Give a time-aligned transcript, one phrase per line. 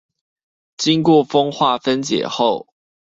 [0.77, 2.65] 經過風化分解後